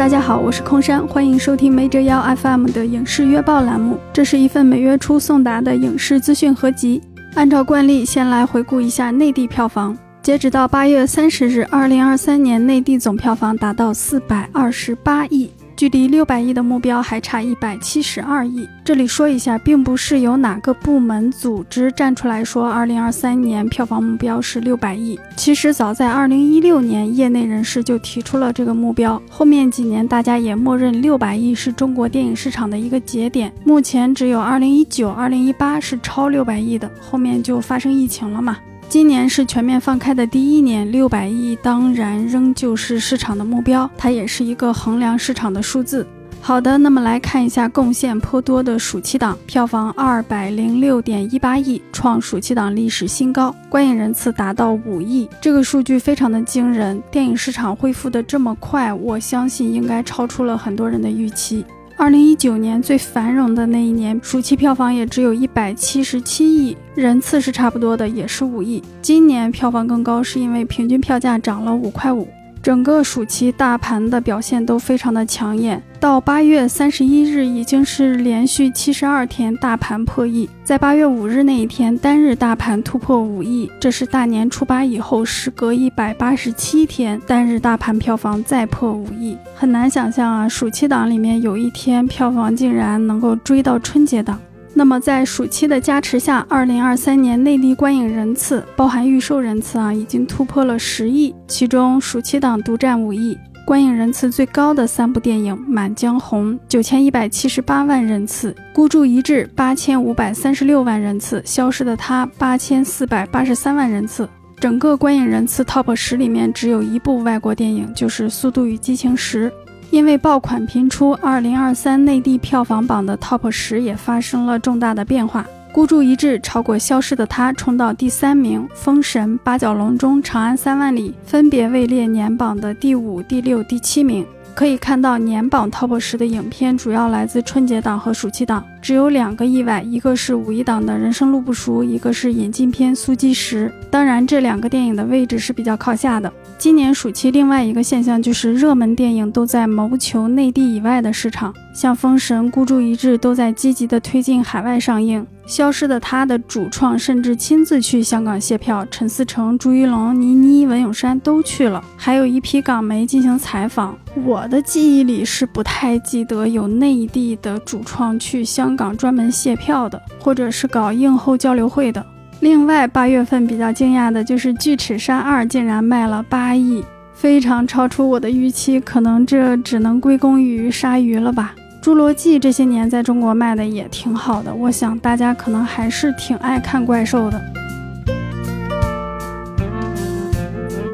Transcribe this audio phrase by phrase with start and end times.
[0.00, 3.98] 大家好，我是空山，欢迎收听梅折腰 FM 的影视月报栏目。
[4.14, 7.02] 这是一份每月初送达的影视资讯合集。
[7.34, 9.94] 按照惯例，先来回顾一下内地票房。
[10.22, 15.50] 截止到八月三十日，二零二三年内地总票房达到四百二十八亿。
[15.80, 18.68] 距离六百亿的目标还差一百七十二亿。
[18.84, 25.18] 这里说一下，并不是有哪个部门组织站出来说，二零二三年票房目标是六百亿。
[25.38, 29.18] 其实早在二零一六年，业内人士就提出了这个目标。
[29.30, 33.50] 后面几年，大家也默认六百亿是中国电影市场的一个节点。
[33.64, 38.58] 目前只有二零一九、二零一八是超六百亿的，后面就发生疫情了嘛。
[38.90, 46.04] 今年是全面放开的第一年，六百亿当然仍旧是市场的目标，它也是一个衡量市场的数字。
[46.40, 57.00] 好的，那么来看一下贡献颇多的暑期档，票房二百零六点一八亿，创暑期档历史新高，观影人次达到五亿，这个数据非常的惊人。
[57.12, 61.64] 电影市场恢复的这么快，我相信应该超出了很多人的预期。
[62.00, 68.82] 二零一九年最繁荣的那一年，暑期票房也只有一百七十七亿，人次是差不多的，也是五亿。
[69.02, 72.26] 今年票房更高，是因为平均票价涨了五块五。
[72.62, 94.38] 整个暑期大盘的表现都非常的抢眼，到八月三十一日已经是连续七十二天大盘破亿，在八月五日那一天单日大盘突破五亿，这是大年初八以后时隔一百八十七天单日大盘票房再破五亿，很难想象啊，暑期档里面有一天票房竟然能够追到春节档。
[94.80, 101.34] 那么在暑期的加持下，二零二三年内地观影人次，包含预售人次啊，已经突破了十亿。
[101.46, 103.36] 其中暑期档独占五亿，
[103.66, 114.26] 观影人次最高的三部电影：《满江红》九千一百七十八万人次，《孤注一掷》八千五百三十六万人次，《消失的她》八千四百八十三万人次。
[114.58, 119.50] 整个观影人次 TOP 十里面只有一部外国电影，就是《速度与激情十》。
[119.90, 125.44] 因为爆款频出，二零二三内地票房榜的 TOP 十也发生了重大的变化。
[125.72, 128.66] 孤注一掷超过消失的他，冲到第三名。
[128.74, 134.24] 封神、八角笼中、长安三万里分别位列年榜的第五、第六、第七名。
[134.54, 143.72] 可以看到，年榜 TOP 十的影片主要来自春节档和暑期档，只有两个意外，一个是五一档的人生路不熟，一个是引进片苏基石。
[143.90, 146.32] 当然，这两个电影的位置是比较靠下的。
[146.56, 155.26] 今年暑期另外一个现象就是热门电影都在谋求内地以外的市场，像《封神》《孤注一掷》都在积极的推进海外上映。
[155.46, 163.98] 消失的他的主创甚至亲自去香港卸票，陈思诚、朱一龙、倪妮、文咏珊都去了，还有一批港媒进行采访。
[164.24, 172.06] 我的记忆里是不太记得有内地的主创去香香港专门卸票的，或者是搞映后交流会的。
[172.38, 181.52] 另外，八月份比较惊讶的就是《巨齿鲨二》竟然卖了八亿，非常超出我的预期，可能这只能归功于鲨鱼了吧。
[181.84, 187.42] 《侏罗纪》这些年在中国卖的也挺好的，我想大家可能还是挺爱看怪兽的。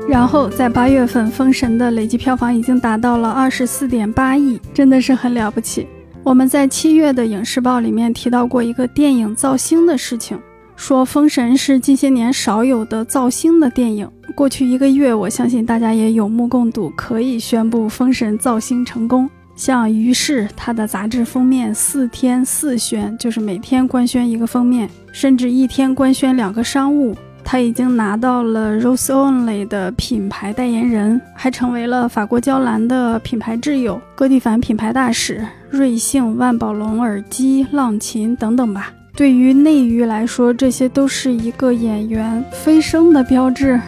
[0.08, 5.87] 然后在八月份，《封神》的累计票房已经达到了二十四点八亿，真的是很了不起。
[6.26, 10.37] 我们在七月的影视报里面提到过一个电影造星的事情。
[10.75, 14.10] 说《封神》是近些年少有的造星的电影。
[14.34, 19.31] 过去一个月，我相信大家也有目共睹，可以宣布《封神》造星成功。
[19.54, 27.14] 像于是，他的杂志封面四天四宣，就是每天官宣一个封面，甚至一天官宣两个商务。
[27.48, 38.92] 他已经拿到了 Rose Only 的品牌代言人，还成为了法国娇兰的品牌挚友、歌蒂凡品牌大使、瑞幸、万宝龙耳机、浪琴等等吧。
[39.14, 43.80] 对于内娱来说，这些都是一个演员飞升的标志。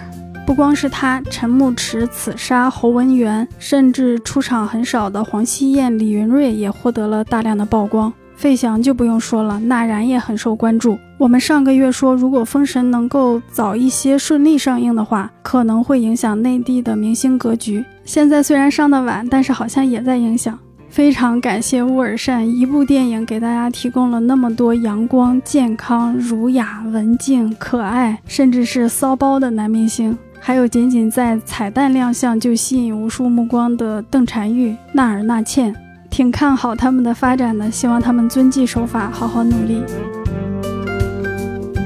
[0.47, 8.11] 不光是他，陈牧驰、紫砂、侯文元，甚至出场很少的黄希燕、李云瑞也获得了大量的曝光。
[8.39, 10.97] 费翔就不用说了，纳然也很受关注。
[11.19, 17.85] 我们上个月说，如果《封神》能够早一些顺利上映的话，可能会影响内地的明星格局。
[18.05, 20.57] 现在虽然上的晚，但是好像也在影响。
[20.89, 35.75] 非常感谢乌尔善，一部电影给大家提供了那么多阳光、健康、儒雅、文静、可爱，甚至是骚包的男明星，还有仅仅在彩蛋亮相就吸引无数目光的邓婵玉、纳尔纳茜，
[36.11, 39.83] 挺看好他们的发展的，希望他们遵纪守法，好好努力。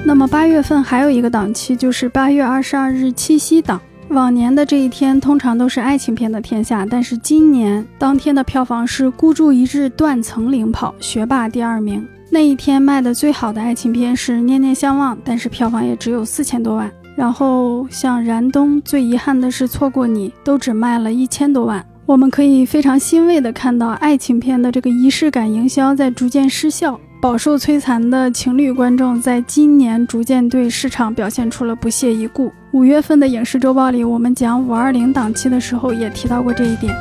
[0.05, 3.81] 那么八月份还有一个档期，就是八月二十二日七夕档。
[4.09, 12.07] 往年的这一天通常都是爱情片的天下，但是今年当天的票房是孤注一掷断层领跑，学霸第二名。
[12.29, 16.91] 那一天卖的最好的爱情片是念念相忘，但是票房也只有四千多万。
[17.17, 21.83] 然后像燃冬最遗憾的是错过你，都只卖了一千多万。
[22.13, 32.53] 我们可以非常欣慰地看到，爱情片的这个仪式感营销在逐渐失效，饱受摧残的情侣观众在今年逐渐对市场表现出了不屑一顾。
[32.73, 36.95] 五月份的影视周报里，我们讲五二零档期的时候也提到过这一点。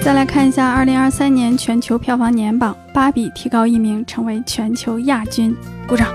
[0.00, 5.52] 再来看一下二零二三年全球票房年榜，《芭比》提高一名，成为全球亚军，
[5.88, 6.06] 鼓掌。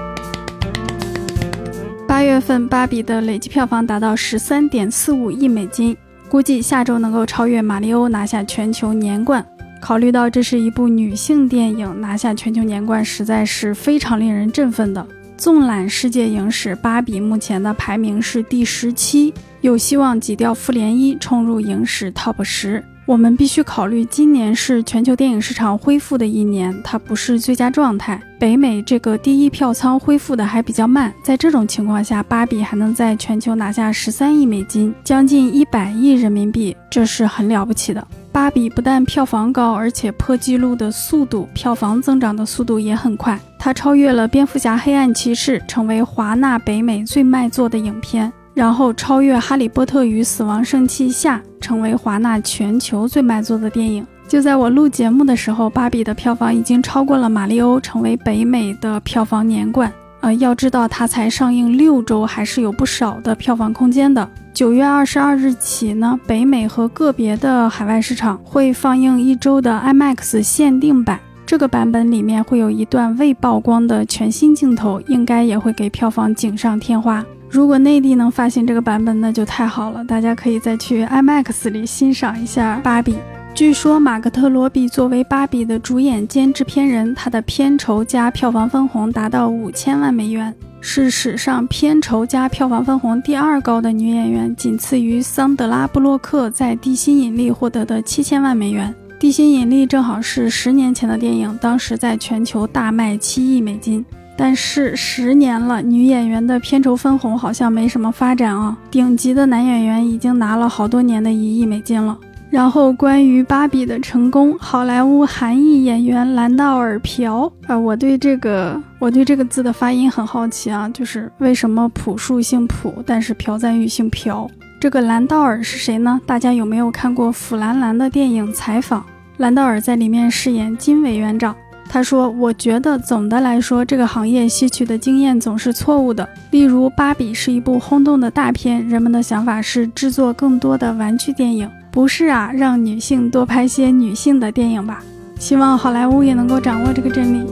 [2.07, 5.97] 八月份，《芭比》的累计票房达到十三点四五亿美金。
[6.33, 9.45] 估计下周能够超越《马里欧》拿下全球年冠。
[9.79, 15.07] 考虑到这是一部女性电影，拿下全球年冠实在是非常令人振奋的。
[15.37, 19.31] 纵览世界影史，《芭比》目前的排名是第十七，
[19.61, 22.83] 有希望挤掉《复联一》，冲入影史 TOP 十。
[23.05, 28.21] 我们必须考虑，今年是全球电影市场恢复的一年，它不是最佳状态。
[28.39, 37.99] 北美这个第一票仓恢复的还比较慢，在这种情况下，《芭比》还能在全球拿下十三亿美金，将近一百亿人民币，这是很了不起的。
[38.31, 48.31] 《芭比》不但票房高，而且破纪录的速度，票房增长的速度也很快，它超越了《蝙蝠侠：黑暗骑士》，成为华纳北美最卖座的影片。
[48.53, 54.05] 然后超越《哈利波特与死亡圣器下》，成为华纳全球最卖座的电影。
[54.27, 59.91] 就在我录节目的时候，《芭比》的票房已经超过了《马里欧》，成为北美的票房年冠。
[60.21, 64.27] 呃，要知道它才上映六周，还是有不少的票房空间的。
[64.53, 77.25] 九月二十二日起呢，北美和个别的海外市场会放映一周的 IMAX 限定版，这个版本里面会有一段未曝光的全新镜头，应该也会给票房锦上添花。
[77.53, 83.13] 如果内地能发行这个版本，那就太好了，大家可以再去 IMAX 里欣赏一下《芭比》。
[83.53, 90.51] 据说马格特罗比作为《芭比》的主演兼制片人，她的片酬加票房分红达到五千万美元，
[90.81, 98.91] 是史上片酬加票房分红第二高的女演员，仅次于桑德拉·布洛克在《地心引力》获得的七千万美元。
[99.19, 104.03] 《地心引力》正好是十年前的电影，当时在全球大卖七亿美金。
[104.35, 108.77] 但是十年了，女演员的片酬分红好像没什么发展啊。
[108.89, 112.17] 顶级的男演员已经拿了好多年的一亿美金了。
[112.49, 124.47] 然后关于芭比的成功，好莱坞韩裔演员兰道尔·朴啊，我对这个我对这个字的发音很好奇啊，就是为什么朴树姓朴，但是朴赞玉姓朴？
[124.79, 126.21] 这个兰道尔是谁呢？
[126.27, 129.03] 大家有没有看过弗兰兰的电影采访？
[129.37, 131.55] 兰道尔在里面饰演金委员长。
[131.89, 136.27] 他说：“我觉得总的来说，这个行业吸取的经验总是错误的。
[136.49, 145.03] 例如，《芭比》是一部轰动的大片，人们的想法是制作更多的玩具电影，不是啊，让女性多拍些女性的电影吧。
[145.37, 147.45] 希望好莱坞也能够掌握这个真理。”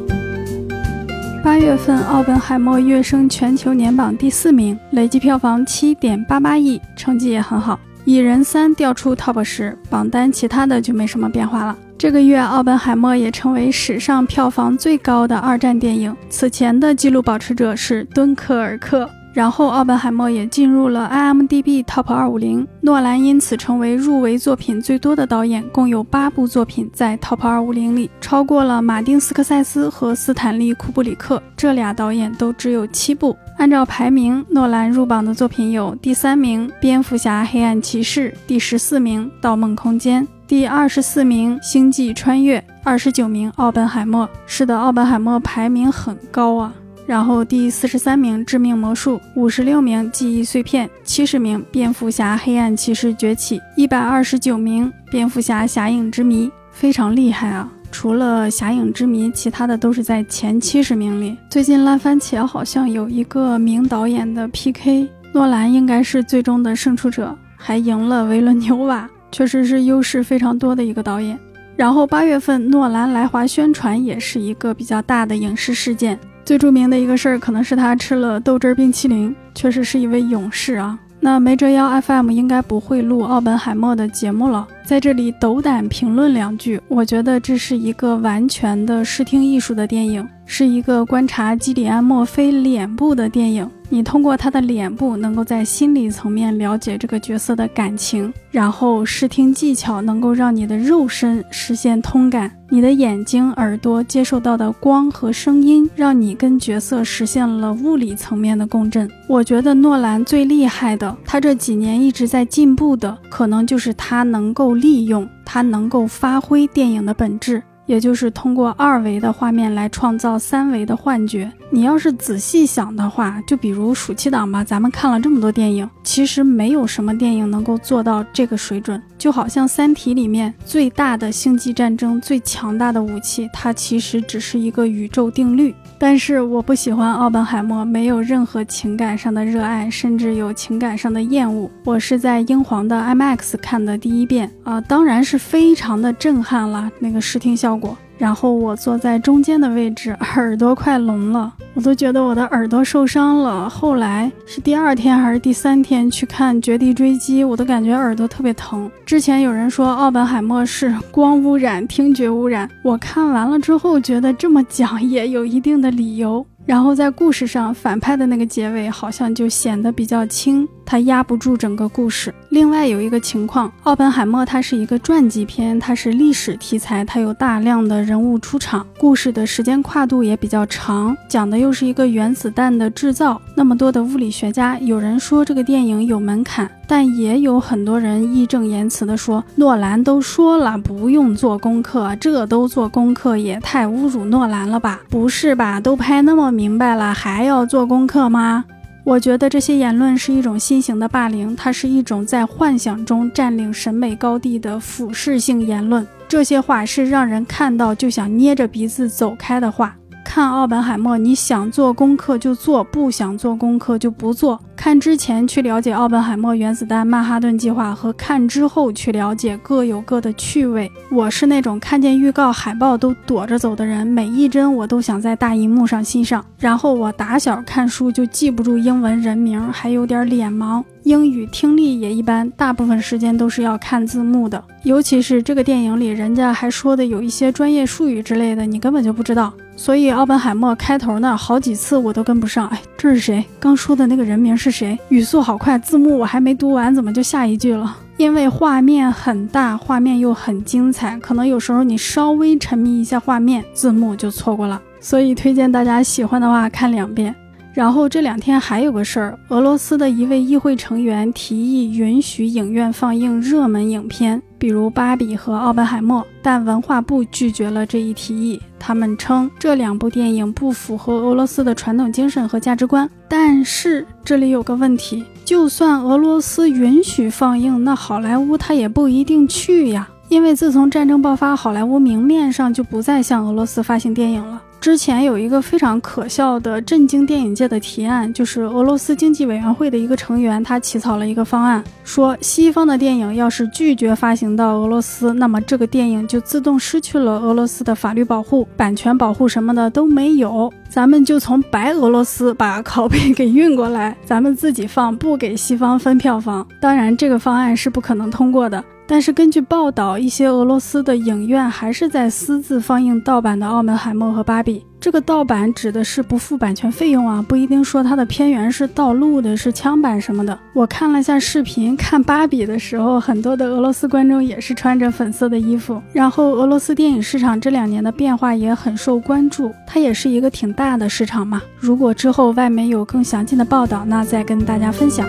[1.43, 7.75] 八月份，《奥本海默》跃升全球年榜第四名，累计票房七点八八亿，成绩也很好。
[8.05, 11.75] 《蚁人三》掉出 TOP 十榜单，其他的就没什么变化了。
[12.01, 16.17] 这个月，《奥本海默》也成为史上票房最高的二战电影。
[16.31, 22.67] 此前的纪录保持者是《敦刻尔克》，然后《奥本海默》也进入了 IMDB Top 二五零。
[22.81, 33.37] 诺兰因此成为入围作品最多的导演，共有八部作品在 Top 二五零里，超过了马丁斯科塞斯和斯坦利库布里克，这俩导演都只有七部。
[33.59, 40.23] 按照排名，诺兰入榜的作品有：第三名《蝙蝠侠：黑暗骑士》，第十四名《盗梦空间》。
[40.51, 44.27] 第二十四名《星际穿越》，二十九名《奥本海默》。
[44.45, 46.73] 是的，奥本海默排名很高啊。
[47.05, 57.71] 然后第四十三名《致命魔术》，五十六名《记忆碎片》，七十名《蝙蝠侠：黑暗骑士崛起》，一百二十九名《蝙蝠侠：侠影之谜》，非常厉害啊！
[57.89, 61.37] 除了《侠影之谜》，其他的都是在前七十名里。
[61.49, 69.09] 最近烂番茄好像有一个名导演的 PK，诺兰应该是最终的胜出者，还赢了维伦纽瓦。
[69.31, 71.37] 确实是优势非常多的一个导演。
[71.75, 76.19] 然后八月份，诺兰来华宣传也是一个比较大的影视事件。
[76.43, 80.99] 最著名的一个事儿，可能是他吃了豆汁冰淇淋，确实是一位勇士啊。
[81.19, 93.69] 那没折腰 FM 应该不会录奥本海默的节目了，在这里斗胆评论两句，我觉得这是一个完全的视听艺术的电影，是一个观察基里安·墨菲脸部的电影。
[93.93, 109.09] 你通过他的脸部，能够在心理层面了解这个角色的感情，然后视听技巧能够让你的肉身实现通感，你的眼睛、耳朵接受到的光和声音，让你跟角色实现了物理层面的共振。
[109.27, 117.61] 我觉得诺兰最厉害的，他这几年一直在进步的，可能就是他能够利用，它能够发挥电影的本质。
[117.91, 121.51] 也就是通过二维的画面来创造三维的幻觉。
[121.69, 129.01] 你要是仔细想的话，就比如暑期档吧，咱们看了这么多电影，其实没有什么电影能够做到这个水准。
[129.17, 135.75] 就好像《三体》里面最大的星际战争、最强大的武器，它其实只是一个宇宙定律。
[135.99, 141.69] 但是我不喜欢奥本海默，没有任何情感上的热爱，甚至有情感上的厌恶。
[141.85, 147.80] 我是在英皇的 IMAX 看的第一遍啊，当然是非常的震撼了，那个视听效果。
[148.17, 153.67] 然后我坐在中间的位置， 耳朵快聋了，我都觉得我的耳朵受伤了。
[153.69, 158.89] 后来是第二天还是第三天去看《绝地追击》，我都感觉耳朵特别疼。
[159.05, 166.45] 之前有人说奥本海默是 光污染、听觉污染，我看完了之后觉得这么讲也有一定的理由。
[166.63, 172.35] 然后在故事上，反派的那个结尾好像就显得比较轻，他压不住整个故事。
[172.49, 186.69] 另外有一个情况，奥本海默它是一个传记片，它是历史题材，它有大量的人物出场，故事的时间跨度也比较长，讲的又是一个原子弹的制造，那么多的物理学家，有人说这个电影有门槛。
[186.85, 194.99] 但也有很多人义正言辞地说，诺兰都说了不用做功课，这都做功课也太侮辱诺兰了吧？
[195.09, 195.79] 不是吧？
[195.79, 198.65] 都拍那么明白了，还要做功课吗？
[199.03, 206.05] 我觉得这些言论是一种新型的霸凌，它是一种在幻想中占领审美高地的俯视性言论。
[206.27, 209.95] 这些话是让人看到就想捏着鼻子走开的话。
[210.23, 214.57] 看奥本海默，你想做功课就做，不想做功课就不做。
[214.83, 220.91] 看之前去了解奥本海默原子弹曼哈顿计划，和看之后去了解各有各的趣味。
[221.11, 226.43] 我是那种看见预告海报都躲着走的人，每一帧我都想在大荧幕上欣赏。
[226.57, 230.83] 然后我打小看书就记不住英文人名，还有点脸盲。
[231.03, 234.63] 英语听力也一般，大部分时间都是要看字幕的。
[234.81, 239.53] 尤其是这个电影里，人家还说的有一些专业术语之类的，你根本就不知道。
[239.81, 242.67] 所以奥本海默开头那好几次我都跟不上。
[242.67, 243.43] 哎，这是谁？
[243.59, 244.95] 刚说的那个人名是谁？
[245.09, 247.97] 语速好快，字幕我还没读完，怎么就下一句了？
[248.17, 254.79] 因为画面很大，画面又很精彩，可能有时候你稍微沉迷一下画面，字幕就错过了。
[254.99, 257.35] 所以推荐大家喜欢的话看两遍。
[257.73, 268.61] 然后这两天还有个事儿，俄罗斯的一位议会成员提议允许影院放映热门影片，比如《芭比》和《奥本海默》，但文化部拒绝了这一提议。
[268.77, 273.09] 他们称这两部电影不符合俄罗斯的传统精神和价值观。
[273.29, 284.61] 但是这里有个问题，就算俄罗斯允许放映，那好莱坞他也不一定去呀，因为自从战争爆发，好莱坞明面上就不再向俄罗斯发行电影了。
[284.81, 306.67] 之前有一个非常可笑的、震惊电影界的提案，就是俄罗斯经济委员会的一个成员，他起草了一个方案，说西方的电影要是拒绝发行到俄罗斯，那么这个电影就自动失去了俄罗斯的法律保护、版权保护什么的都没有，咱们就从白俄罗斯把拷贝给运过来，咱们自己放，不给西方分票房。
[306.79, 308.83] 当然，这个方案是不可能通过的。
[309.11, 314.79] 但是根据报道，一些俄罗斯的影院还是在私自放映盗版的《奥本海默》和《芭比》。
[315.01, 320.57] 这个盗版指的是不付版权费用啊，不一定说它的片源是盗录的，是枪版什么的。
[320.73, 326.01] 我看了一下视频，看《芭比》的时候，很多的俄罗斯观众也是穿着粉色的衣服。
[326.13, 331.61] 然后，俄罗斯电影市场这两年的变化也很受关注，它也是一个挺大的市场嘛。
[331.77, 335.27] 如果之后外媒有更详尽的报道，那再跟大家分享。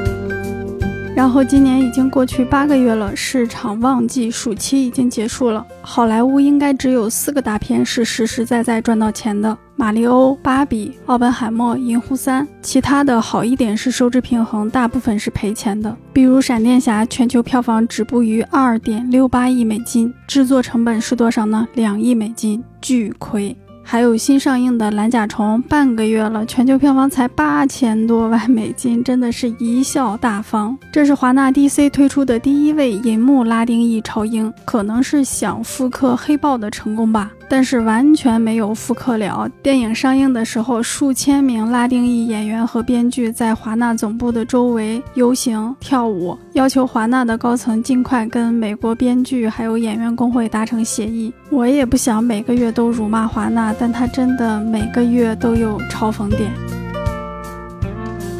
[1.15, 5.65] 然后今年已经过去八个月了，市场旺季暑期已经结束了。
[5.83, 12.45] 好莱坞应该只有四个大片是实实在在赚到钱的：《马里欧》《芭比》《奥本海默》《银狐三》。
[12.63, 15.95] 其他的好一点是收支平衡，大部分是赔钱的。
[16.15, 21.69] 比如《闪电侠》全球票房止步于二点六八亿美金，制作成本是多少呢？
[21.75, 23.55] 两亿美金，巨亏。
[23.93, 30.75] 还有新上映的《蓝甲虫》，半个月了，全球票房才八千多万美金，真的是贻笑大方。
[30.91, 37.31] 这是华纳 DC 推出的第一位银幕拉丁裔超英，可能是想复刻《黑豹》的成功吧。
[37.49, 39.49] 但是完全没有复刻了。
[39.63, 51.33] 电影上映的时候，数千名拉丁裔演员和编剧在华纳总部的周围游行跳舞，要求华纳的高层尽快跟美国编剧还有演员工会达成协议。
[51.51, 56.51] 我也不想每个月都辱骂华纳，但他真的每个月都有嘲讽点。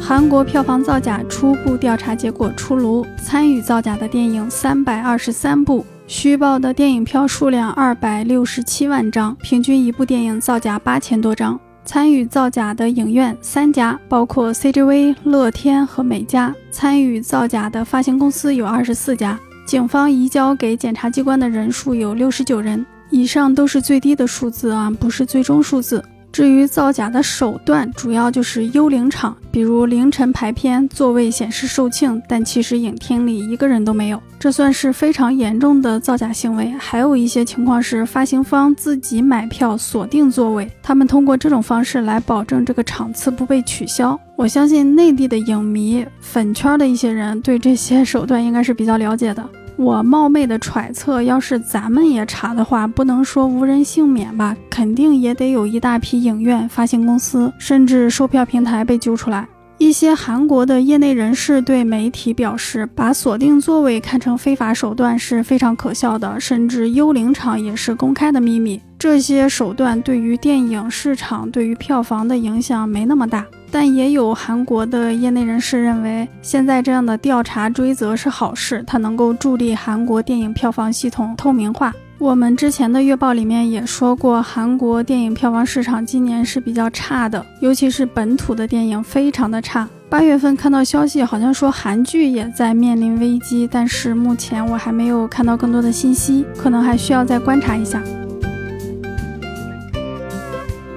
[0.01, 5.85] 韩国票房造假初步调查结果出炉，参与造假的电影三百二十三部。
[6.15, 11.59] 虚报的电影票数量二百六十七万张，平均一部电影造假八千多张。
[11.85, 16.53] 参与造假的影院三家，包括 CGV、乐天和美嘉。
[16.69, 19.39] 参与造假的发行公司有二十四家。
[19.65, 22.85] 警方移交给检察机关的人数有六十九人。
[23.09, 26.03] 以上都是最低的数字啊，不是最终数字。
[26.33, 36.73] 至于造假的手段，主要就是幽灵场，比如凌晨排片，座位显示售罄，但其实影厅里一个人都没有，这算是非常严重的造假行为。
[36.79, 44.19] 还有一些情况是发行方自己买票锁定座位，他们通过这种方式来保证这个场次不被取消。
[44.35, 49.47] 我相信内地的影迷、粉圈的一些人对这些手段应该是比较了解的。
[49.75, 59.47] 我冒昧的揣测，要是咱们也查的话，不能说无人幸免吧，肯定也得有一大批影院、发行公司，甚至售票平台被揪出来。
[59.79, 68.79] 一些韩国的业内人士对媒体表示，把锁定座位看成非法手段是非常可笑的，甚至幽灵场也是公开的秘密。
[68.97, 73.45] 这些手段对于电影市场、对于票房的影响没那么大。
[73.73, 81.91] 但也有韩国的业内人士认为，现在这样的调查追责是好事，它能够助力韩国电影票房系统透明化。
[82.19, 89.89] 我们之前的月报里面也说过，韩国电影票房市场今年是比较差的，尤其是本土的电影非常的差。
[90.07, 97.99] 八月份看到消息，好像说韩剧也在面临危机，但是目前我还没有看到更多的信息，可能还需要再观察一下。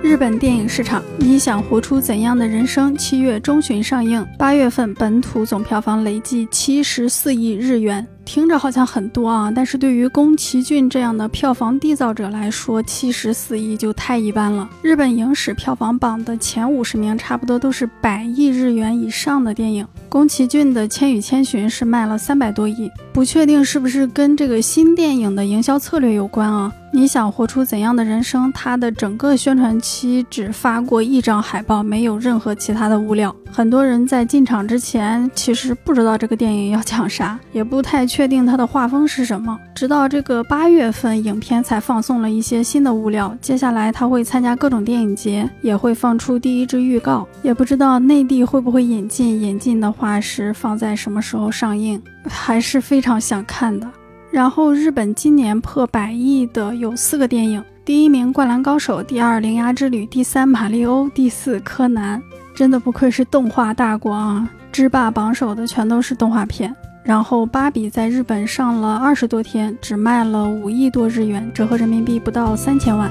[0.06, 2.96] 日本电影市场，你想活出怎样的人生？
[2.96, 8.06] 七月中旬上映，八月份本土总票房累计七十四亿日元。
[8.26, 14.68] 听着好像很多啊，但是对于宫崎骏这样的票房缔造者来说，七十四亿就太一般了。
[14.82, 19.86] 日本影史票房榜的前五十名，差不多都是百亿日元以上的电影。
[20.08, 26.72] 宫崎骏的《千与千寻》是卖了三百多亿，不确定是不是跟这个新电影的营销策略有关啊？
[26.92, 28.50] 你想活出怎样的人生？
[28.52, 33.34] 它的整个宣传期只发过一张海报，没有任何其他的物料。
[33.52, 38.06] 很多人在进场之前，其实不知道这个电影要讲啥， 也不太。
[38.06, 43.36] 确定它的画风是什么，直到这个八月份，影片才放送了一些新的物料。
[43.40, 47.26] 接下来他会参加各种电影节，也会放出第一支预告。
[47.42, 53.90] 也不知道内地会不会引进，引进的话是放在什么时候上映，还是非常想看的。
[54.30, 62.20] 然后日本今年破百亿的有四个电影，第一名《灌篮高手》，第二《铃芽之旅》，第三《马里欧》，第四《柯南》。
[62.56, 64.48] 真的不愧是动画大国啊！
[64.72, 66.74] 制霸榜首的全都是动画片。
[67.02, 73.10] 然后，芭比在日本上了二十多天，只卖了五亿多日元，折合人民币不到三千万。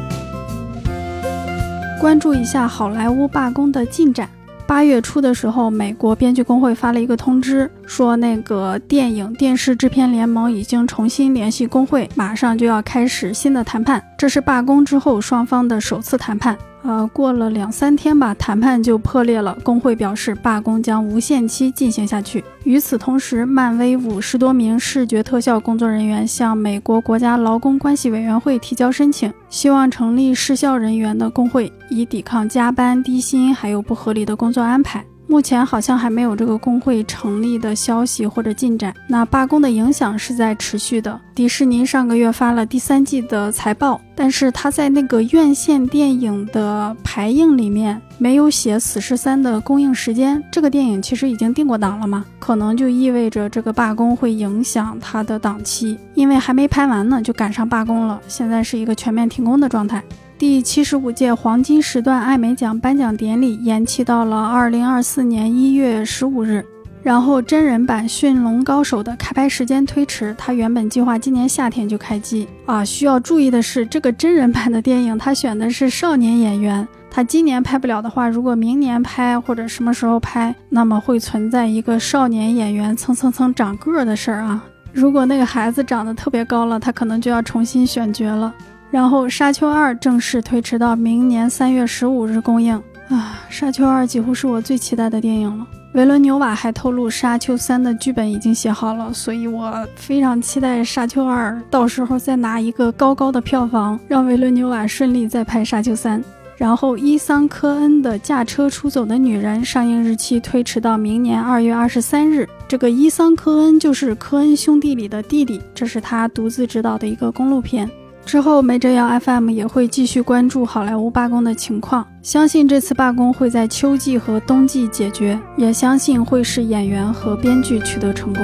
[2.01, 4.27] 关注一下好莱坞罢工的进展。
[4.65, 14.03] 八月初的时候，美国编剧工会发了一个通知，说那个电影电视制片联盟已经重新联系工会，马上就要开始新的谈判。
[14.17, 16.57] 这是罢工之后双方的首次谈判。
[16.87, 19.57] 呃，过了两三天吧，谈判就破裂了。
[19.63, 22.43] 工会表示罢工将无限期进行下去。
[22.63, 35.03] 与此同时，漫威五十多名视觉特效工作人员向美国国家劳工关系委员会提交申请，希望成立视效人员的工会，以抵抗加班、低薪还有不合理的工作安排。
[35.27, 38.93] 目前好像还没有这个工会成立的消息或者进展。
[39.07, 41.19] 那罢工的影响是在持续的。
[41.33, 50.41] 迪士尼上个月发了第三季的财报，但是他在那个院线电影的排映里面没有写《死侍三》的公映时间。
[50.51, 52.23] 这个电影其实已经定过档了嘛？
[52.39, 58.21] 可能就意味着这个罢工会影响它的档期，因为还没拍完呢就赶上罢工了。
[58.27, 60.01] 现在是一个全面停工的状态。
[60.37, 66.61] 第七十五届黄金时段艾美奖颁奖典礼延期到了二零二四年一月十五日，
[67.01, 72.83] 然后真人版《驯龙高手》的开拍时间推迟，它原本计划今年夏天就开机啊。
[72.83, 84.61] 需要注意的是，这个真人版的电影它选的是少年演员，它今年拍不了的话，如果明年拍或者什么时候拍，那么会存在一个少年演员蹭蹭蹭长个儿的事儿啊。
[84.91, 88.53] 如果那个孩子长得特别高了，他可能就要重新选角了。
[88.95, 93.43] 然后《沙丘二》正式推迟到明年三月十五日公映啊！
[93.53, 95.67] 《沙丘二》几乎是我最期待的电影了。
[95.95, 106.23] 维伦纽瓦还透露，《沙丘三》的剧本已经写好了，所以我非常期待《沙丘二》到时候再拿一个高高的票房，让维伦纽瓦顺利再拍《沙丘三》。
[106.55, 112.47] 然后，伊桑·科恩的《驾车出走的女人》上映日期推迟到明年二月二十三日。
[112.65, 117.91] 这个伊桑·科恩就是科恩兄弟里的弟弟，这是他独自执导的一个公路片。
[118.25, 122.05] 之后，没这样 FM 也会继续关注好莱坞罢工的情况。
[122.23, 128.43] 相信这次罢工会在秋季和冬季解决，也相信会使演员和编剧取得成功。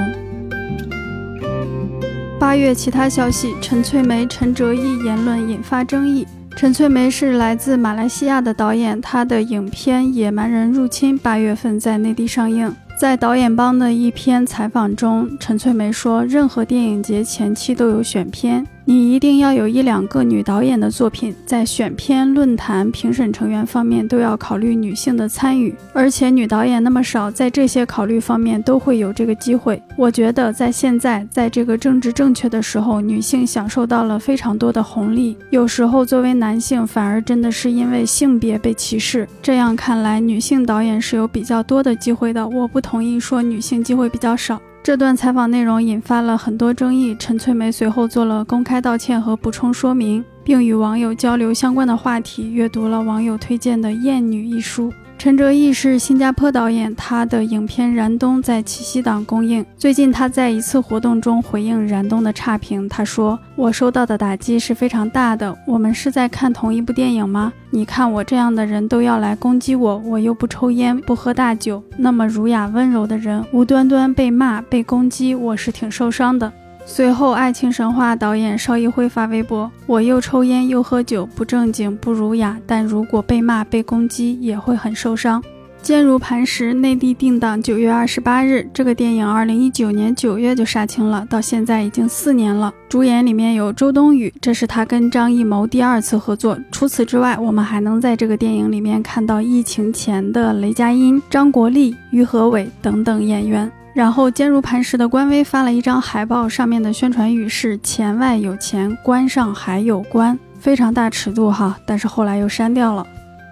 [2.39, 6.27] 八月其他消息：陈翠梅、陈哲艺言论引发争议。
[6.55, 12.71] 陈翠梅是来自马来西亚的导演，她的影片《野蛮人入侵》八月份在内地上映。
[12.99, 29.81] 在导演帮的一篇采访中，陈翠梅说：“任何电影节前期都有选片。”你一定要有一两个女导演的作品，在选片、论坛、评审成员方面都要考虑女性的参与，而且女导演那么少，在这些考虑方面都会有这个机会。
[29.95, 39.25] 我觉得在现在，在这个政治正确的时候，女性享受到了非常多的红利，有时候作为男性反而真的是因为性别被歧视。
[39.41, 42.45] 这样看来，女性导演是有比较多的机会的。
[42.45, 44.61] 我不同意说女性机会比较少。
[44.83, 54.91] 这段采访内容引发了很多争议，陈翠梅随后做了公开道歉和补充说明，并与网友交流相关的话题，阅读了网友推荐的《艳女》一书。
[55.21, 59.63] 陈哲艺是新加坡导演，他的影片《燃冬》在七夕档公映。
[59.77, 65.55] 最近他在一次活动中回应《燃冬》的差评，他说：“我受到的打击是非常大的。
[65.67, 67.53] 我们是在看同一部电影吗？
[67.69, 76.51] 你看我这样的人都要来攻击我，我又不抽烟不喝大酒，那么儒雅温柔的人，无端端被骂被攻击，我是挺受伤的。”
[76.85, 85.41] 随后，《爱情神话》导演邵艺辉发微博：“我又抽烟又喝酒，不正经不儒雅，但如果被骂被攻击，也会很受伤。”
[85.81, 88.69] 坚如磐石，内地定档九月二十八日。
[88.71, 92.71] 这个电影二零一九年九月就杀青了，到现在已经四年了。
[92.87, 96.55] 主演里面有周冬雨，这是他跟张艺谋第二次合作。
[96.71, 103.71] 除此之外，我们还能在这个电影里面看到疫情前的雷佳音、张国立、于和伟等等演员。
[103.93, 111.77] 然后，坚如磐石的官微发了一张海报，上面的宣传语是“钱外有钱，关上还有关”，非常大尺度哈。
[111.85, 113.05] 但是后来又删掉了。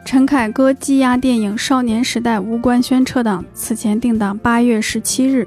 [0.05, 5.45] 陈凯歌积压电影《少年时代》无官宣撤档，此前定档八月十七日。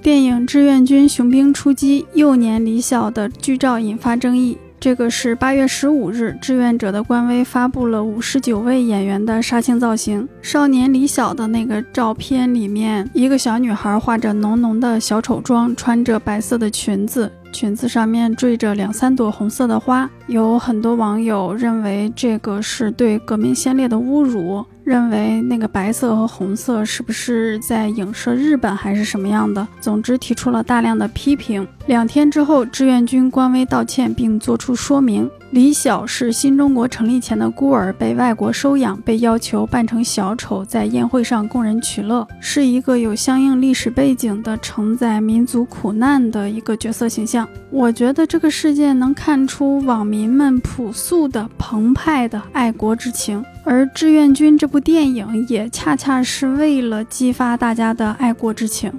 [0.00, 4.56] 电影《志愿军：雄兵出击》幼年李晓的剧照引发争议。
[4.80, 10.26] 这个是八月十五日，志愿者的官微发布了五十九位演员的杀青造型。
[10.40, 20.08] 少年李晓的那个照片里面，一个小女孩化着浓浓的小丑妆，穿着白色的裙子，裙子上面缀着两三朵红色的花。
[20.28, 24.64] 有很多网友认为这个是对革命先烈的侮辱。
[24.90, 29.64] 认为那个白色和红色是不是在影射日本还是什么样的？
[29.80, 31.64] 总之提出了大量的批评。
[31.86, 35.30] 两天之后，志愿军官微道歉并作出说明。
[35.52, 47.48] 李晓是新中国成立前的孤儿，被外国收养，被要求扮成小丑，在宴会上供人取乐，是一个有相应历史背景的承载民族苦难的一个角色形象。
[47.70, 53.44] 我觉得这个事件能看出网民们朴素的、澎湃的爱国之情。
[53.70, 58.92] 而《志愿军》这部电影也恰恰是为了激发大家的爱国之情。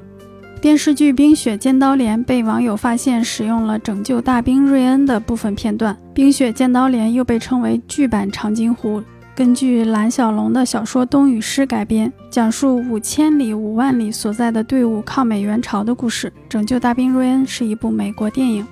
[0.62, 9.04] 电视剧《冰雪尖刀连》被网友发现使用了拯救大兵瑞恩的部分片段，《冰雪尖刀连》又被称为剧版长津湖，
[9.36, 16.30] 根据蓝小龙的小说《冬雨诗》改编，讲述五千里、五万里所在的队伍抗美援朝的故事。
[16.48, 18.66] 《拯救大兵瑞恩》是一部美国电影。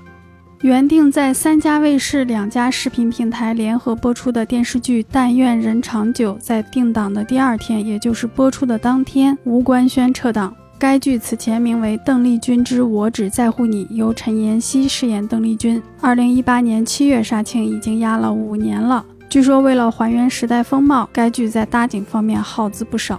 [0.62, 10.54] 原定在三家卫视、两家视频平台联合播出的电视剧《但愿人长久》在定档的第二天，也就是播出的当天，无官宣撤档。
[10.78, 15.82] 该剧此前名为《邓丽君之我只在乎你》，由陈妍希饰演邓丽君。
[16.02, 19.06] 二零一八年七月杀青，已经压了五年了。
[19.30, 23.18] 据说为了还原时代风貌，该剧在搭景方面耗资不少。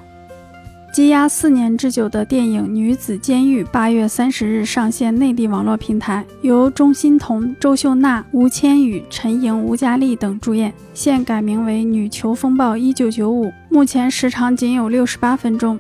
[0.93, 15.79] 积压四年之久的电影《女子监狱》八月三十日上线内地网络平台，由钟欣潼、周秀娜、吴千语、陈莹、吴佳丽等主演，现改名为《女囚风暴一九九五》，目前时长仅有六十八分钟。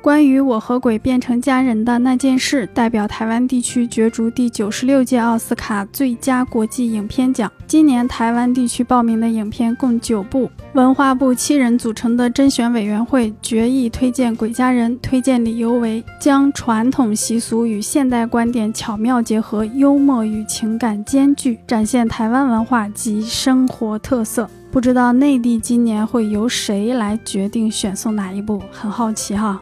[0.00, 7.50] 关于我和鬼变成家人的那件事，代表台湾地区角逐第九十六届奥斯卡最佳国际影片奖。
[7.66, 24.48] 今年台湾地区报名的影片共九部，文化部七人组成的甄选委员会决议推荐《鬼家人》，推荐理由为将传统习俗与现代观点巧妙结合，幽默与情感兼具，展现台湾文化及生活特色。
[24.70, 28.62] 不知道内地今年会由谁来决定选送哪一部？
[28.70, 29.60] 很好奇哈。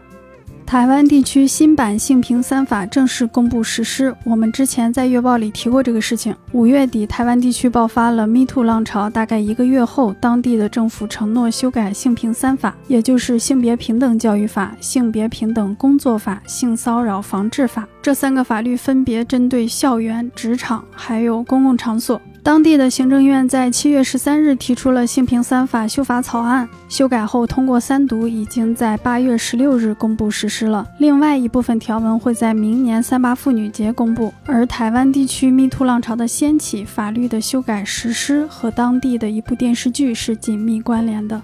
[0.67, 4.13] 台湾地区新版性平三法正式公布实施。
[4.25, 6.35] 我们之前在月报里提过这个事情。
[6.51, 17.87] 五月底，台湾地区爆发了 Me Too 浪潮，大概一个月后，当地的政府承诺修改性平三法，也就是性别平等教育法、性别平等工作法、性骚扰防治法。
[18.03, 22.21] 这三个法律分别针对校园、职场还有公共场所。
[22.47, 30.87] 当地的行政院在七月十三日提出了性平三法修法草案，修改后通过三读，已经在八月十六日公布实施了。
[31.01, 34.33] 另外一部分条文会在明年三八妇女节公布。
[34.45, 41.43] 而台湾地区密兔浪潮的掀起，法律的修改实施和当地的一部电视剧是紧密关联的。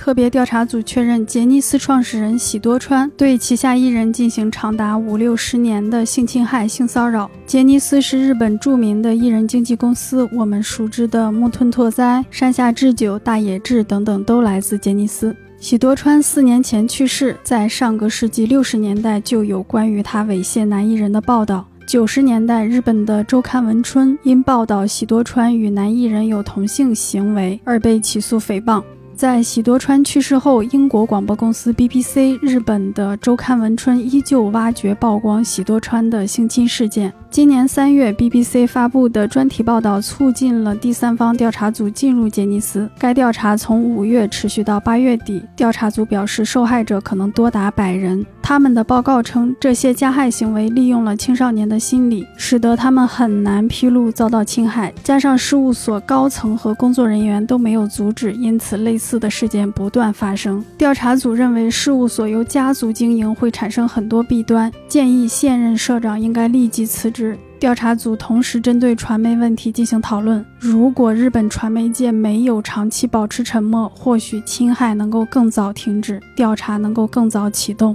[0.00, 7.30] 特别调查组确认，杰尼斯创始人喜多川对旗下艺人进行长达五六十年的性侵害、性骚扰。
[7.44, 15.36] 杰尼斯是日本著名的艺人经纪公司，我们熟知的木村拓哉、山下智久、大野智等等都来自杰尼斯。
[15.58, 21.68] 喜多川四年前去世，在上个世纪六十年代就有关于他猥亵男艺人的报道。
[21.86, 28.82] 九十年代，日本的周刊文春因报道喜多川与男艺人有同性行为而被起诉诽谤。
[29.20, 37.12] 在喜多川去世后，英国广播公司 BBC、日本的周刊文春依旧挖掘曝光喜多川的性侵事件。
[37.30, 42.90] 今年三月，BBC 发布的专题报道促进了第三方调查组进入杰尼斯。
[42.98, 45.40] 该调查从五月持续到八月底。
[45.54, 48.26] 调查组表示，受害者可能多达百人。
[48.42, 54.92] 他们的报告称，这些加害行为利用了青少年的心理，使得他们很难披露遭到侵害。
[55.04, 60.64] 加上事务所高层和工作人员都没有阻止，因此类似的事件不断发生。
[60.76, 67.19] 调查组认为，事务所由家族经营会产生很多弊端，建议现任社长应该立即辞职。
[67.60, 70.42] 调查组同时针对传媒问题进行讨论。
[70.58, 77.94] 如果日本传媒界没有长期保持沉默，或许侵害能够更早停止，调查能够更早启动。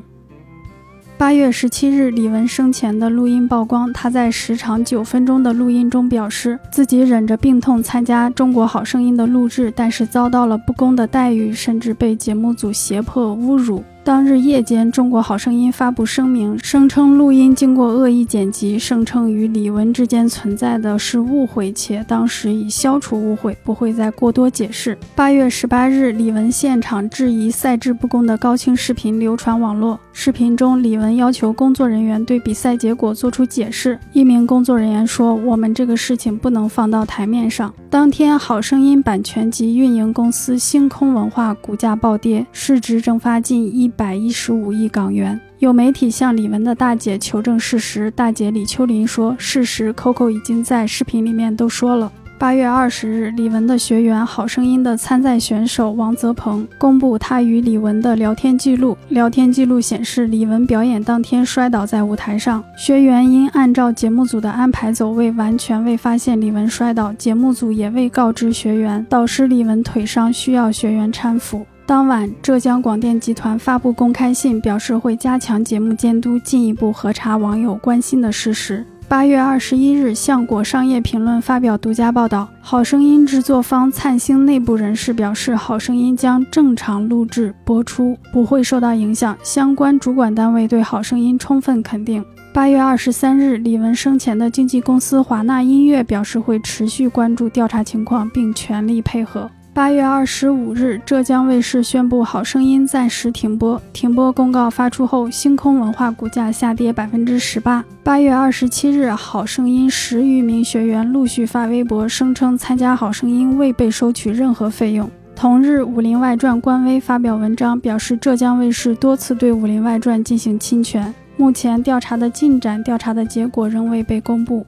[1.17, 3.91] 八月十七日，李玟生前的录音曝光。
[3.91, 13.83] 他在时长九分钟的录音中表示，自己忍着病痛参加《中国好声音》的录制，但是遭到了不公的待遇，甚至被节目组胁迫侮辱。
[14.05, 24.95] 当日夜间，《中国好声音》发布声明，声称录音经过恶意剪辑，声称与李玟之间存在的是误会，且当时已消除误会，不会再过多解释。
[25.15, 29.99] 八月十八日，李玟现场质疑赛制不公的高清视频流传网络。
[30.13, 33.97] 视频中，李玟要求工作人员对比赛结果做出解释。
[34.13, 43.91] 一名工作人员说：“我们这个事情不能放到台面上。”当天，《好声音》版权及运营公司星空文化股价暴跌，市值蒸发近一。
[43.95, 45.39] 百一十五亿港元。
[45.59, 58.97] 有媒体向李玟的大姐求证事实，大姐李秋林说：“事实，Coco 已经在视频里面都说了。”八月二十日，李玟的学员《好声音》的参赛选手王泽鹏公布他与李玟的聊天记录。
[59.07, 71.65] 聊天记录显示，李玟表演当天摔倒在舞台上，学员因按照节目组的安排走位，完全未发现李玟摔倒，节目组也未告知学员，导师李玟腿伤，需要学员搀扶。
[71.87, 78.83] 当晚，浙江广电集团发布公开信，表示会加强节目监督，进一步核查网友关心的事实。
[79.07, 89.37] 八月二十一日，向果商业评论发表独家报道，《好声音》制作方灿星内部人士表示，《好声音》将正常录制播出，不会受到影响。
[89.43, 92.25] 相关主管单位对《好声音》充分肯定。
[92.51, 99.47] 八月二十三日，李玟生前的经纪公司华纳音乐表示会持续关注调查情况，并全力配合。
[99.75, 103.79] 八月二十五日，浙江卫视宣布《好声音》暂时停播。
[103.91, 107.83] 停播公告发出后，星空文化股价下跌百分之十八。
[108.01, 115.11] 八月二十七日，《好声音》十余名学员陆续发微博，声称参加《好声音》未被收取任何费用。
[115.35, 124.65] 同日，《武林外传》官微发表文章，表示浙江卫视多次对《武林外传》进行侵权，目前调查的进展、调查的结果仍未被公布。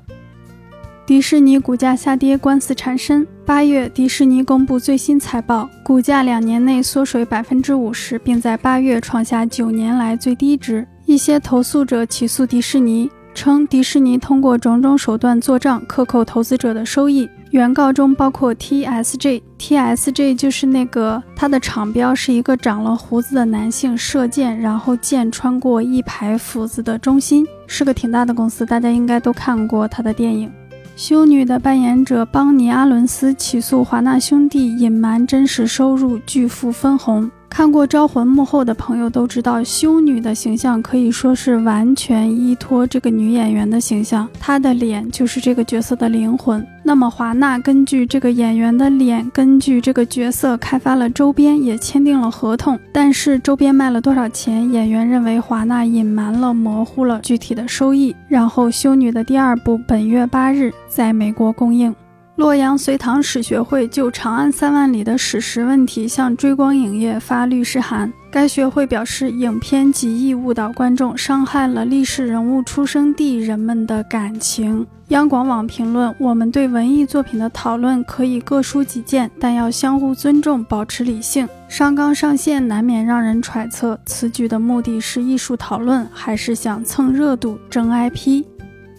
[1.07, 3.25] 迪士尼股价下跌，官司缠身。
[3.45, 10.85] 八月，迪士尼公布最新财报，股价两年内缩水百分之五十，并在八月创下九年来最低值。
[11.05, 17.29] 一些投诉者起诉迪士尼，称迪士尼通过种种手段做账，克扣投资者的收益。
[17.51, 30.51] 原告中包括 TSJ，TSJ 就是那个它的厂标是一个长了胡子的男性射箭，然后箭穿过一排斧子的中心，是个挺大的公司，大家应该都看过他的电影。
[30.97, 37.29] 修女的扮演者邦尼·阿伦斯起诉华纳兄弟隐瞒真实收入，巨富分红。
[37.49, 46.65] 看过《招魂》幕后的朋友都知道，修女的形象可以说是完全依托这个女演员的形象，她的脸就是这个角色的灵魂。
[46.83, 52.79] 那么华纳根据这个演员的脸，根据这个角色开发了周边，也签订了合同。
[52.93, 58.15] 但是周边卖了多少钱，演员认为华纳隐瞒了，模糊了具体的收益。
[58.27, 61.93] 然后修女的第二部本月八日在美国公映。
[62.37, 68.13] 洛阳隋唐史学会就《长安三万里》的史实问题向追光影业发律师函。
[68.29, 74.85] 该学会表示，影片极易误导观众，伤害了历史人物出生地人们的感情。
[75.07, 81.49] 央广网评论：我们对文艺作品的讨论可以各抒己见，但要相互尊重，保持理性。
[81.67, 88.43] 上纲上线难免让人揣测，此举的目的是艺术讨论，还是想蹭热度、争 IP？《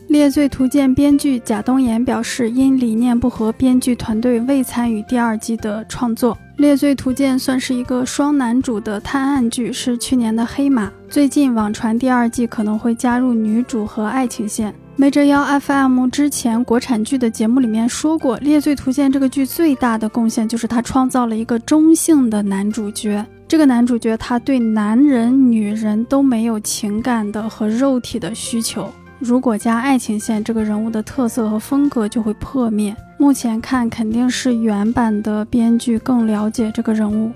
[0.08, 6.34] 猎罪图鉴》编剧贾东岩表示，因理念不合，编剧团队未参与第二季的创作。
[6.56, 10.90] 《《猎罪图鉴》算是一个双男主的探案剧，是去年的黑马。
[11.10, 14.74] 最近网传第二季可能会加入女主和爱情线。
[14.96, 23.24] 没折腰 FM 之前国产剧的节目里面说过，《猎罪图鉴》这个剧最大的贡献就是它创造了一个中性的男主角。
[23.46, 28.90] 这个男主角他对男人、女人都没有情感的和肉体的需求。
[29.18, 32.94] 如果加爱情线，这个人物的特色和风格就会破灭。
[33.18, 37.32] 目前看肯定是原版的编剧更了解这个人物。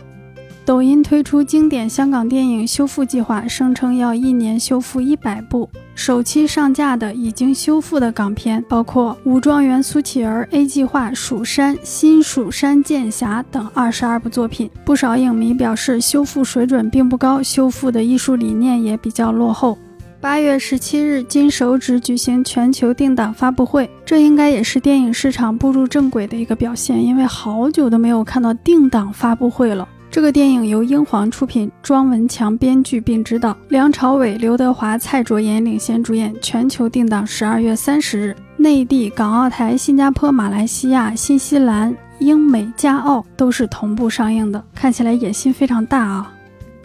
[0.64, 5.68] 抖音推出经典香港电影修复计划，声称要一年修复一百部。
[5.97, 14.71] 首期上架的已经修复的港片包括《武状元苏乞儿》A 计划《蜀山》《新蜀山剑侠》等二十二部作品。
[14.85, 19.77] 不少影迷表示，修复水准并不高，修复的艺术理念也比较落后。
[20.23, 29.89] 八月十七日，金手指举行全球定档发布会，这应该也是电影市场步入正轨的一个表现，因为好久都没有看到定档发布会了。
[30.13, 46.33] 这个电影由英皇出品，庄文强编剧并执导，梁朝伟、刘德华、蔡卓妍领衔主演，全球定档十二月三十日，内地、港澳台、新加坡、马来西亚、新西兰、英美加澳都是同步上映的，看起来野心非常大啊。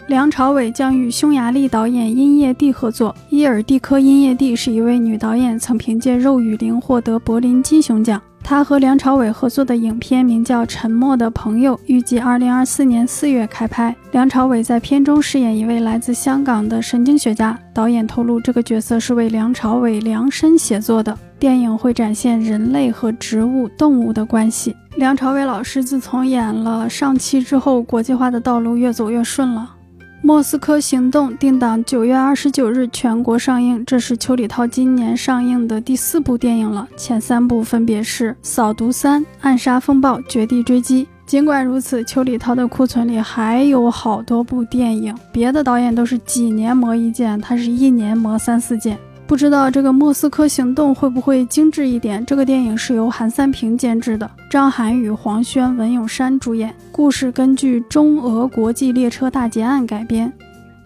[0.08, 3.14] 梁朝伟将与匈牙利导演殷叶蒂合作。
[3.28, 8.18] 伊尔蒂科·殷叶蒂是一位女导演，曾凭借《肉与灵》获得柏林金熊奖。
[8.42, 13.94] 她和梁朝伟合作的影片名叫《沉默的朋友》，预计2024年4月开拍。
[14.12, 17.58] 梁朝伟在片中饰演一位来自香港的神经学家。
[17.74, 21.14] 导演透露，这个角色是为梁朝伟量身写作的。
[21.38, 24.74] 电影会展现人类和植物、动物的关系。
[24.96, 29.72] 梁朝伟老师自从演了《上期》之后，国际化的道路越走越顺了。
[30.20, 36.88] 《莫斯科行动》定档九月二十九日全国上映，这是邱礼涛今年上映的第四部电影了。
[36.96, 41.04] 前三部分别是《扫毒三》《暗杀风暴》《绝地追击》。
[41.24, 48.98] 尽管如此，邱礼涛的库存里还有好多部电影，别的导演都是几年磨一件，他是一年磨三四件。
[49.28, 52.24] 不知道这个《莫斯科行动》会不会精致一点？
[52.24, 56.74] 这个电影是由韩三平监制的，张涵予、黄轩、文咏珊主演。
[56.90, 60.32] 故事根据中俄国际列车大劫案改编。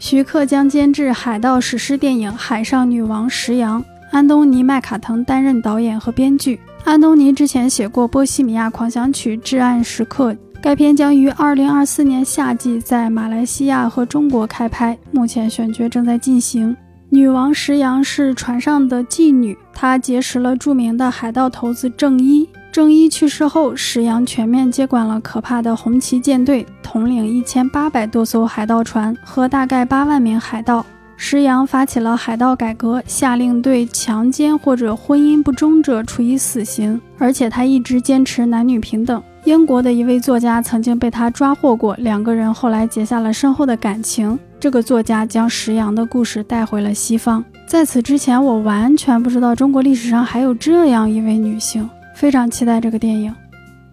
[0.01, 6.59] 徐克将监制海盗史诗电影《海上女王石洋》，安东尼·麦卡腾担任导演和编剧。
[6.83, 10.33] 安东尼之前写过《波西米亚狂想曲》《至暗时刻》。
[10.61, 16.77] 该片将于二零二四年夏季在马来西亚和中国开拍，目前选角正在进行。
[17.15, 22.49] 女王石洋是船上的妓女，她结识了著名的海盗头子郑一。
[22.73, 30.87] 郑一去世后，石洋全面接管了可怕的红旗舰队，统领一千八百多艘海盗船和大概八万名海盗。
[31.15, 39.23] 石洋发起了海盗改革，下令对强奸或者婚姻不忠者处以死刑，而且他一直坚持男女平等。
[39.45, 44.39] 英国的一位作家曾经被他抓获过，两个人后来结下了深厚的感情。
[44.63, 47.45] 这个作家将石洋的故事带回了西方。
[47.67, 53.35] 在此之前，我完全不知道中国历史上还有这样一位女性，非常期待这个电影。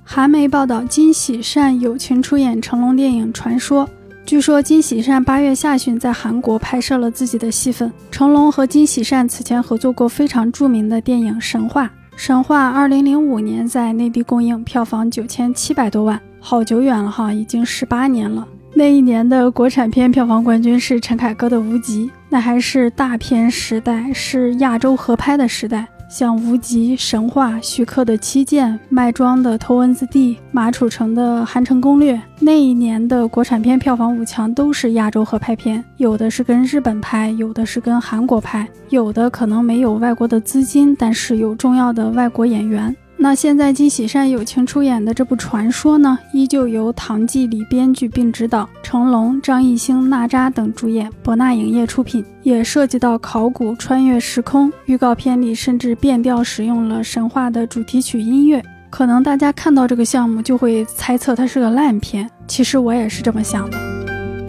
[0.03, 3.83] 韩媒报道，金喜善友情出演成龙电影《传说》。
[4.27, 7.91] 据说金喜善八月下旬在韩国拍摄了自己的戏份。
[8.11, 11.85] 成龙和金喜善此前合作过非常著名的电影《神话》。
[12.15, 18.47] 《神话》二零零五年在内地公映，票房九千七百多万，好久远了哈，已经十八年了。
[18.79, 25.85] 那一年的国产片票房冠军是陈凯歌的《无极》，那还是大片时代，是亚洲合拍的时代。
[26.09, 42.95] 像《无极》《神话》、徐克的《七剑》、麦庄的《头文字 D》、马楚成的《韩城攻略》，那一年的国产片票房五强都是亚洲合拍片，有的是跟日本拍，有的是跟韩国拍，有的可能没有外国的资金，但是有重要的外国演员。
[43.21, 54.71] 那现在金喜善友情出演的这部《传说》呢，依旧由唐季礼编剧并执导，成龙、张艺兴、娜扎等主演，博纳影业出品，也涉及到考古、穿越时空。
[54.85, 63.98] 预告片里甚至变调使用了神话的主题曲音乐，可能大家看到这个项目就会猜测它是个烂片，其实我也是这么想的。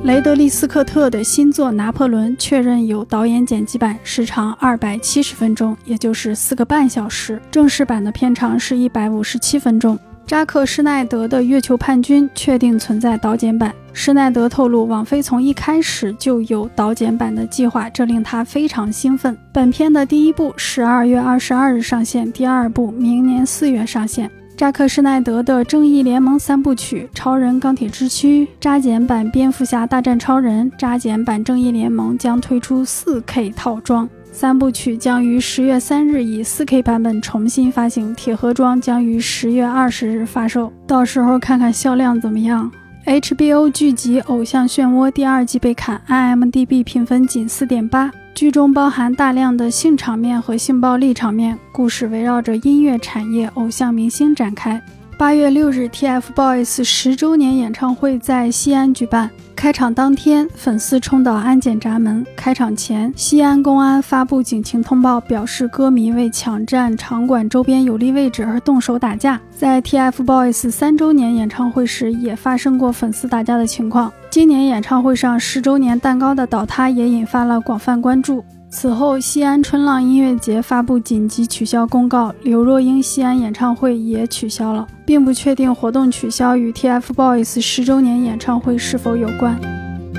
[0.02, 7.40] 雷德利·斯科特的新作《拿破仑》确认有导演剪辑版，时长二百七十分钟，也就是四个半小时。
[7.50, 9.98] 正式版的片长是一百五十七分钟。
[10.26, 13.74] 扎克·施奈德的《月球叛军》确定存在导剪版。
[13.92, 19.36] 施奈德透露，网飞从一开始就有导剪版的计划，这令他非常兴奋。
[19.52, 24.30] 本片的第一部十二月二十二日上线，第二部明年四月上线。
[24.60, 42.70] 扎克施奈德的《正义联盟》三部曲《超人钢铁之躯》扎剪版《蝙蝠侠大战超人》扎剪版《正义联盟》将推出 4K 套装，三部曲将于十月三日以 4K 版本重新发行，铁盒装将于十月二十日发售，到时候看看销量怎么样。
[43.06, 48.10] HBO 剧集《偶像漩涡》第二季被砍，IMDB 评分仅四点八。
[48.34, 54.80] 剧中包含大量的性场面和性暴力场面，故事围绕着音乐产业、偶像明星展开。
[55.18, 59.28] 八月六日，TFBOYS 十周年演唱会在西安举办。
[59.54, 62.24] 开场当天，粉丝冲到安检闸门。
[62.34, 69.38] 开场前，西安公安发布警情通报，表示歌迷为抢占场馆周边有利位置而动手打架。
[69.54, 74.10] 在 TFBOYS 三周年演唱会时，也发生过粉丝打架的情况。
[74.30, 78.44] 今年演唱会上十周年蛋糕的倒塌也引发了广泛关注。
[78.70, 89.58] 此后，西安春浪音乐节发布紧急取消公告，刘若英西安演唱会也取消了，并不确定活动取消与 TFBOYS 十周年演唱会是否有关。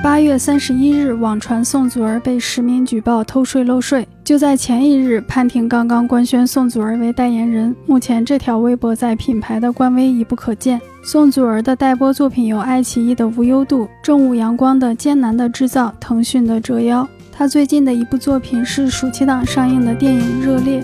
[0.04, 4.06] 八月三十一日，网传宋祖儿被实名举报偷税漏税。
[4.26, 10.82] 就在前一日，潘婷刚刚官宣宋祖儿为代言人，目前这条微博在品牌的官微已不可见。
[11.04, 17.04] 宋祖儿的待播作品有爱奇艺的《无忧渡》，正午阳光的《艰难的制造》，腾讯的《折腰》。
[17.32, 20.82] 她最近的一部作品是暑期档上映的电影《热烈》。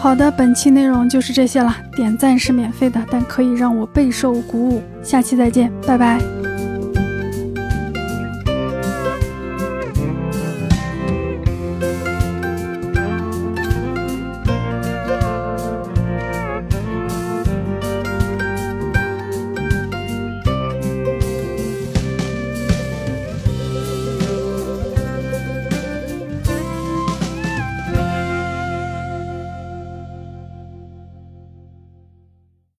[0.00, 1.76] 好的，本期内容就是这些了。
[1.94, 4.82] 点赞是免费的，但可以让我备受鼓舞。
[5.04, 6.41] 下期再见，拜拜。